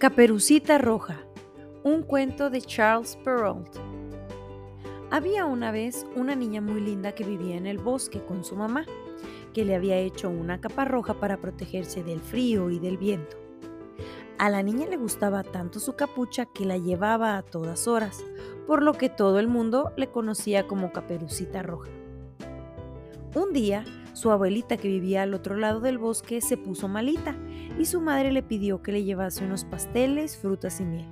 Caperucita 0.00 0.78
Roja, 0.78 1.18
un 1.84 2.02
cuento 2.02 2.48
de 2.48 2.62
Charles 2.62 3.18
Perrault. 3.22 3.68
Había 5.10 5.44
una 5.44 5.72
vez 5.72 6.06
una 6.16 6.34
niña 6.34 6.62
muy 6.62 6.80
linda 6.80 7.12
que 7.12 7.22
vivía 7.22 7.58
en 7.58 7.66
el 7.66 7.76
bosque 7.76 8.24
con 8.24 8.42
su 8.42 8.56
mamá, 8.56 8.86
que 9.52 9.66
le 9.66 9.74
había 9.74 9.98
hecho 9.98 10.30
una 10.30 10.58
capa 10.58 10.86
roja 10.86 11.20
para 11.20 11.36
protegerse 11.36 12.02
del 12.02 12.20
frío 12.20 12.70
y 12.70 12.78
del 12.78 12.96
viento. 12.96 13.36
A 14.38 14.48
la 14.48 14.62
niña 14.62 14.86
le 14.86 14.96
gustaba 14.96 15.42
tanto 15.42 15.80
su 15.80 15.92
capucha 15.96 16.46
que 16.46 16.64
la 16.64 16.78
llevaba 16.78 17.36
a 17.36 17.42
todas 17.42 17.86
horas, 17.86 18.24
por 18.66 18.82
lo 18.82 18.94
que 18.94 19.10
todo 19.10 19.38
el 19.38 19.48
mundo 19.48 19.92
le 19.98 20.08
conocía 20.08 20.66
como 20.66 20.92
Caperucita 20.92 21.62
Roja. 21.62 21.90
Un 23.34 23.52
día, 23.52 23.84
su 24.20 24.30
abuelita 24.30 24.76
que 24.76 24.88
vivía 24.88 25.22
al 25.22 25.32
otro 25.32 25.56
lado 25.56 25.80
del 25.80 25.96
bosque 25.96 26.42
se 26.42 26.58
puso 26.58 26.88
malita 26.88 27.34
y 27.78 27.86
su 27.86 28.02
madre 28.02 28.32
le 28.32 28.42
pidió 28.42 28.82
que 28.82 28.92
le 28.92 29.02
llevase 29.02 29.46
unos 29.46 29.64
pasteles, 29.64 30.36
frutas 30.36 30.78
y 30.78 30.84
miel. 30.84 31.08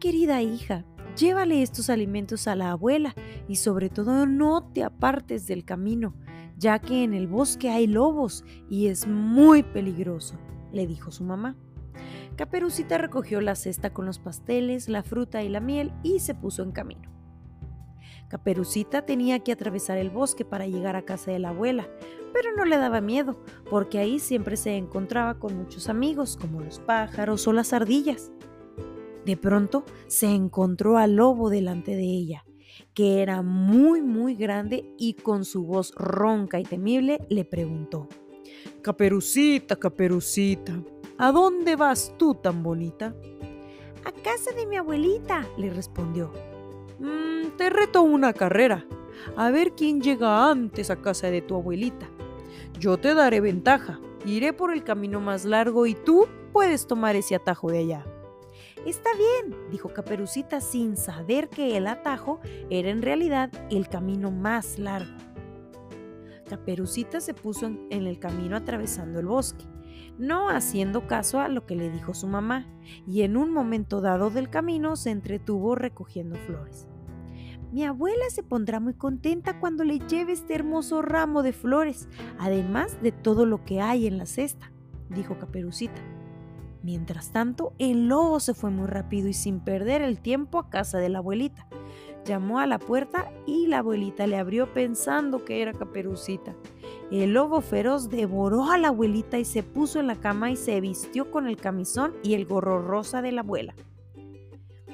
Querida 0.00 0.40
hija, 0.40 0.86
llévale 1.14 1.60
estos 1.60 1.90
alimentos 1.90 2.48
a 2.48 2.56
la 2.56 2.70
abuela 2.70 3.14
y 3.48 3.56
sobre 3.56 3.90
todo 3.90 4.24
no 4.24 4.62
te 4.72 4.82
apartes 4.82 5.46
del 5.46 5.66
camino, 5.66 6.14
ya 6.56 6.78
que 6.78 7.04
en 7.04 7.12
el 7.12 7.26
bosque 7.26 7.68
hay 7.68 7.86
lobos 7.86 8.46
y 8.70 8.86
es 8.86 9.06
muy 9.06 9.62
peligroso, 9.62 10.38
le 10.72 10.86
dijo 10.86 11.10
su 11.10 11.22
mamá. 11.22 11.54
Caperucita 12.36 12.96
recogió 12.96 13.42
la 13.42 13.56
cesta 13.56 13.92
con 13.92 14.06
los 14.06 14.18
pasteles, 14.18 14.88
la 14.88 15.02
fruta 15.02 15.42
y 15.42 15.50
la 15.50 15.60
miel 15.60 15.92
y 16.02 16.20
se 16.20 16.34
puso 16.34 16.62
en 16.62 16.72
camino. 16.72 17.15
Caperucita 18.28 19.06
tenía 19.06 19.38
que 19.40 19.52
atravesar 19.52 19.98
el 19.98 20.10
bosque 20.10 20.44
para 20.44 20.66
llegar 20.66 20.96
a 20.96 21.04
casa 21.04 21.30
de 21.30 21.38
la 21.38 21.50
abuela, 21.50 21.88
pero 22.32 22.54
no 22.56 22.64
le 22.64 22.76
daba 22.76 23.00
miedo, 23.00 23.36
porque 23.70 23.98
ahí 23.98 24.18
siempre 24.18 24.56
se 24.56 24.76
encontraba 24.76 25.38
con 25.38 25.56
muchos 25.56 25.88
amigos, 25.88 26.36
como 26.36 26.60
los 26.60 26.80
pájaros 26.80 27.46
o 27.46 27.52
las 27.52 27.72
ardillas. 27.72 28.32
De 29.24 29.36
pronto 29.36 29.84
se 30.06 30.26
encontró 30.26 30.98
al 30.98 31.16
lobo 31.16 31.50
delante 31.50 31.96
de 31.96 32.04
ella, 32.04 32.44
que 32.94 33.22
era 33.22 33.42
muy 33.42 34.02
muy 34.02 34.34
grande 34.34 34.92
y 34.98 35.14
con 35.14 35.44
su 35.44 35.64
voz 35.64 35.92
ronca 35.96 36.60
y 36.60 36.64
temible 36.64 37.20
le 37.28 37.44
preguntó, 37.44 38.08
Caperucita, 38.82 39.76
Caperucita, 39.76 40.80
¿a 41.18 41.32
dónde 41.32 41.76
vas 41.76 42.14
tú 42.18 42.34
tan 42.34 42.62
bonita? 42.62 43.14
A 44.04 44.12
casa 44.12 44.52
de 44.52 44.66
mi 44.66 44.76
abuelita, 44.76 45.44
le 45.56 45.70
respondió. 45.70 46.55
Mm, 46.98 47.56
te 47.56 47.70
reto 47.70 48.02
una 48.02 48.32
carrera. 48.32 48.86
A 49.36 49.50
ver 49.50 49.72
quién 49.72 50.00
llega 50.00 50.50
antes 50.50 50.90
a 50.90 50.96
casa 50.96 51.30
de 51.30 51.42
tu 51.42 51.54
abuelita. 51.54 52.08
Yo 52.78 52.98
te 52.98 53.14
daré 53.14 53.40
ventaja. 53.40 54.00
Iré 54.24 54.52
por 54.52 54.72
el 54.72 54.82
camino 54.82 55.20
más 55.20 55.44
largo 55.44 55.86
y 55.86 55.94
tú 55.94 56.26
puedes 56.52 56.86
tomar 56.86 57.16
ese 57.16 57.34
atajo 57.34 57.70
de 57.70 57.78
allá. 57.78 58.04
Está 58.86 59.10
bien, 59.14 59.56
dijo 59.70 59.92
Caperucita 59.92 60.60
sin 60.60 60.96
saber 60.96 61.48
que 61.48 61.76
el 61.76 61.86
atajo 61.86 62.40
era 62.70 62.90
en 62.90 63.02
realidad 63.02 63.50
el 63.70 63.88
camino 63.88 64.30
más 64.30 64.78
largo. 64.78 65.10
Caperucita 66.48 67.20
se 67.20 67.34
puso 67.34 67.66
en, 67.66 67.88
el 67.90 68.18
camino 68.18 68.56
atravesando 68.56 69.18
el 69.18 69.26
bosque, 69.26 69.64
no 70.18 70.48
haciendo 70.48 71.06
caso 71.06 71.40
a 71.40 71.48
lo 71.48 71.66
que 71.66 71.76
le 71.76 71.90
dijo 71.90 72.14
su 72.14 72.26
mamá, 72.26 72.66
y 73.06 73.22
en 73.22 73.36
un 73.36 73.52
momento 73.52 74.00
dado 74.00 74.30
del 74.30 74.50
camino 74.50 74.96
se 74.96 75.10
entretuvo 75.10 75.74
recogiendo 75.74 76.36
flores. 76.36 76.88
Mi 77.72 77.84
abuela 77.84 78.24
se 78.30 78.42
pondrá 78.42 78.80
muy 78.80 78.94
contenta 78.94 79.58
cuando 79.58 79.84
le 79.84 79.98
lleve 79.98 80.32
este 80.32 80.54
hermoso 80.54 81.02
ramo 81.02 81.42
de 81.42 81.52
flores, 81.52 82.08
además 82.38 82.96
de 83.02 83.12
todo 83.12 83.44
lo 83.44 83.64
que 83.64 83.80
hay 83.80 84.06
en 84.06 84.18
la 84.18 84.26
cesta, 84.26 84.72
dijo 85.10 85.38
Caperucita. 85.38 86.00
Mientras 86.82 87.32
tanto, 87.32 87.74
el 87.78 88.06
lobo 88.06 88.38
se 88.38 88.54
fue 88.54 88.70
muy 88.70 88.86
rápido 88.86 89.28
y 89.28 89.32
sin 89.32 89.58
perder 89.58 90.02
el 90.02 90.20
tiempo 90.20 90.60
a 90.60 90.70
casa 90.70 90.98
de 90.98 91.08
la 91.08 91.18
abuelita. 91.18 91.66
Llamó 92.24 92.60
a 92.60 92.66
la 92.66 92.78
puerta 92.78 93.30
y 93.44 93.66
la 93.66 93.78
abuelita 93.78 94.26
le 94.28 94.36
abrió 94.36 94.72
pensando 94.72 95.44
que 95.44 95.62
era 95.62 95.72
Caperucita. 95.72 96.54
El 97.10 97.34
lobo 97.34 97.60
feroz 97.60 98.10
devoró 98.10 98.70
a 98.70 98.78
la 98.78 98.88
abuelita 98.88 99.38
y 99.38 99.44
se 99.44 99.62
puso 99.62 100.00
en 100.00 100.08
la 100.08 100.16
cama 100.16 100.50
y 100.50 100.56
se 100.56 100.80
vistió 100.80 101.30
con 101.30 101.46
el 101.46 101.56
camisón 101.56 102.14
y 102.24 102.34
el 102.34 102.46
gorro 102.46 102.82
rosa 102.82 103.22
de 103.22 103.30
la 103.30 103.42
abuela. 103.42 103.74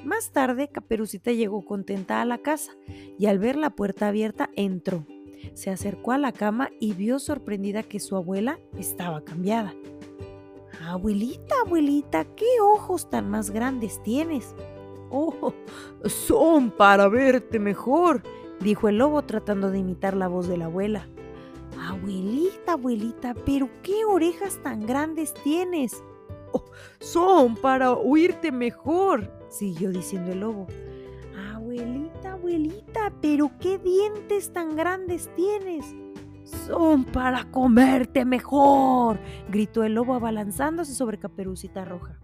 Más 0.05 0.31
tarde, 0.31 0.67
Caperucita 0.67 1.31
llegó 1.31 1.65
contenta 1.65 2.21
a 2.21 2.25
la 2.25 2.37
casa 2.37 2.73
y 3.17 3.25
al 3.25 3.39
ver 3.39 3.55
la 3.55 3.71
puerta 3.71 4.09
abierta 4.09 4.49
entró. 4.55 5.07
Se 5.55 5.71
acercó 5.71 6.11
a 6.11 6.17
la 6.17 6.31
cama 6.31 6.69
y 6.79 6.93
vio 6.93 7.19
sorprendida 7.19 7.83
que 7.83 7.99
su 7.99 8.15
abuela 8.15 8.59
estaba 8.77 9.23
cambiada. 9.23 9.73
Abuelita, 10.85 11.55
abuelita, 11.65 12.25
¿qué 12.35 12.45
ojos 12.61 13.09
tan 13.09 13.29
más 13.29 13.49
grandes 13.49 14.03
tienes? 14.03 14.53
Oh, 15.09 15.53
son 16.05 16.69
para 16.71 17.07
verte 17.07 17.57
mejor, 17.59 18.21
dijo 18.59 18.89
el 18.89 18.97
lobo 18.97 19.21
tratando 19.23 19.71
de 19.71 19.79
imitar 19.79 20.15
la 20.15 20.27
voz 20.27 20.47
de 20.47 20.57
la 20.57 20.65
abuela. 20.65 21.07
Abuelita, 21.85 22.73
abuelita, 22.73 23.33
pero 23.45 23.69
qué 23.81 24.05
orejas 24.05 24.61
tan 24.63 24.85
grandes 24.85 25.33
tienes. 25.43 26.01
Oh, 26.53 26.63
son 26.99 27.55
para 27.55 27.91
oírte 27.91 28.51
mejor, 28.51 29.29
siguió 29.49 29.91
diciendo 29.91 30.31
el 30.31 30.39
lobo. 30.39 30.67
Abuelita, 31.51 32.33
abuelita, 32.33 33.11
pero 33.21 33.51
qué 33.59 33.79
dientes 33.79 34.53
tan 34.53 34.75
grandes 34.75 35.29
tienes. 35.35 35.93
Son 36.45 37.03
para 37.03 37.51
comerte 37.51 38.23
mejor, 38.23 39.19
gritó 39.49 39.83
el 39.83 39.95
lobo 39.95 40.13
abalanzándose 40.13 40.93
sobre 40.93 41.19
Caperucita 41.19 41.83
Roja. 41.83 42.17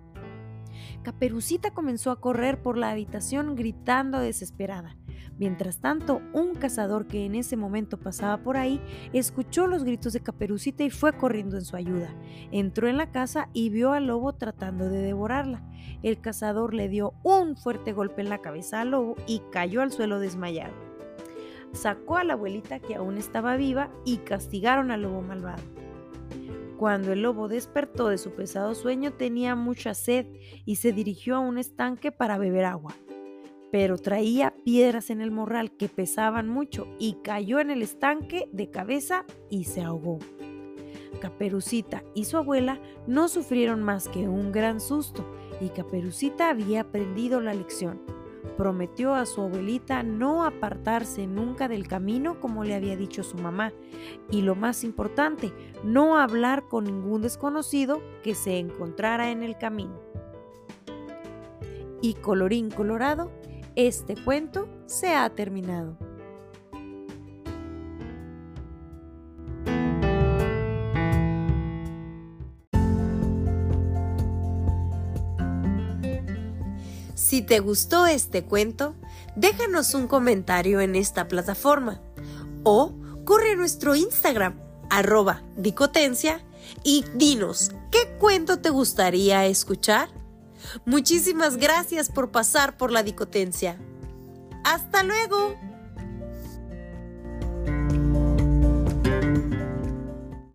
Caperucita 1.04 1.72
comenzó 1.72 2.12
a 2.12 2.22
correr 2.22 2.62
por 2.62 2.78
la 2.78 2.92
habitación 2.92 3.56
gritando 3.56 4.20
desesperada. 4.20 4.96
Mientras 5.40 5.80
tanto, 5.80 6.22
un 6.34 6.54
cazador 6.54 7.08
que 7.08 7.26
en 7.26 7.34
ese 7.34 7.56
momento 7.56 7.98
pasaba 7.98 8.44
por 8.44 8.58
ahí 8.58 8.82
escuchó 9.14 9.68
los 9.68 9.86
gritos 9.86 10.12
de 10.12 10.20
Caperucita 10.20 10.84
y 10.84 10.90
fue 10.90 11.14
corriendo 11.14 11.56
en 11.56 11.64
su 11.64 11.78
ayuda. 11.78 12.14
Entró 12.52 12.90
en 12.90 12.98
la 12.98 13.10
casa 13.10 13.48
y 13.54 13.70
vio 13.70 13.94
al 13.94 14.08
lobo 14.08 14.34
tratando 14.34 14.90
de 14.90 15.02
devorarla. 15.02 15.64
El 16.04 16.20
cazador 16.20 16.74
le 16.74 16.90
dio 16.90 17.14
un 17.24 17.56
fuerte 17.56 17.94
golpe 17.94 18.22
en 18.22 18.28
la 18.28 18.40
cabeza 18.40 18.82
al 18.82 18.92
lobo 18.92 19.16
y 19.28 19.42
cayó 19.50 19.82
al 19.82 19.94
suelo 19.94 20.20
desmayado. 20.20 20.74
Sacó 21.72 22.18
a 22.18 22.26
la 22.26 22.34
abuelita 22.34 22.80
que 22.80 22.96
aún 22.96 23.18
estaba 23.18 23.56
viva 23.56 23.90
y 24.04 24.18
castigaron 24.18 24.92
al 24.92 25.04
lobo 25.04 25.22
malvado. 25.22 25.64
Cuando 26.78 27.14
el 27.14 27.22
lobo 27.22 27.48
despertó 27.48 28.10
de 28.10 28.18
su 28.18 28.32
pesado 28.32 28.76
sueño 28.76 29.14
tenía 29.14 29.56
mucha 29.56 29.94
sed 29.94 30.26
y 30.66 30.78
se 30.78 30.92
dirigió 30.92 31.38
a 31.38 31.40
un 31.40 31.58
estanque 31.58 32.12
para 32.12 32.38
beber 32.38 32.66
agua. 32.66 32.94
Pero 33.72 33.98
traía 33.98 34.54
piedras 34.64 35.10
en 35.10 35.22
el 35.22 35.32
morral 35.32 35.72
que 35.72 35.90
pesaban 35.90 36.50
mucho 36.50 36.88
y 36.98 37.18
cayó 37.24 37.60
en 37.60 37.70
el 37.70 37.82
estanque 37.82 38.50
de 38.52 38.70
cabeza 38.70 39.26
y 39.50 39.66
se 39.66 39.82
ahogó. 39.82 40.20
Caperucita 41.22 42.04
y 42.16 42.26
su 42.26 42.38
abuela 42.38 42.80
no 43.08 43.28
sufrieron 43.28 43.84
más 43.84 44.08
que 44.08 44.28
un 44.28 44.52
gran 44.52 44.80
susto 44.80 45.26
y 45.60 45.70
Caperucita 45.70 46.50
había 46.50 46.82
aprendido 46.82 47.42
la 47.42 47.54
lección 47.54 48.00
prometió 48.60 49.14
a 49.16 49.26
su 49.26 49.40
abuelita 49.40 50.04
no 50.04 50.44
apartarse 50.44 51.28
nunca 51.28 51.70
del 51.70 51.88
camino 51.88 52.42
como 52.42 52.66
le 52.66 52.76
había 52.76 52.98
dicho 52.98 53.24
su 53.24 53.38
mamá. 53.38 53.72
Y 54.30 54.42
lo 54.42 54.54
más 54.54 54.84
importante, 54.84 55.54
no 55.86 56.18
hablar 56.18 56.68
con 56.68 56.84
ningún 56.84 57.22
desconocido 57.22 58.02
que 58.22 58.36
se 58.36 58.58
encontrara 58.58 59.32
en 59.32 59.44
el 59.44 59.58
camino. 59.58 59.98
Y 62.02 62.16
colorín 62.16 62.70
colorado, 62.70 63.32
este 63.76 64.16
cuento 64.16 64.68
se 64.86 65.14
ha 65.16 65.30
terminado. 65.30 65.98
Si 77.16 77.44
te 77.44 77.60
gustó 77.60 78.08
este 78.08 78.44
cuento, 78.44 78.96
déjanos 79.36 79.94
un 79.94 80.08
comentario 80.08 80.82
en 80.82 80.96
esta 80.96 81.28
plataforma 81.28 82.02
o 82.64 82.94
corre 83.24 83.52
a 83.52 83.56
nuestro 83.56 83.96
Instagram, 83.96 84.60
arroba 84.90 85.44
dicotencia, 85.56 86.44
y 86.84 87.06
dinos 87.16 87.72
qué 87.92 88.16
cuento 88.20 88.60
te 88.60 88.70
gustaría 88.70 89.46
escuchar. 89.46 90.10
Muchísimas 90.86 91.58
gracias 91.58 92.10
por 92.10 92.32
pasar 92.32 92.78
por 92.78 92.92
la 92.92 93.04
dicotencia. 93.04 93.78
¡Hasta 94.64 95.04
luego! 95.04 95.69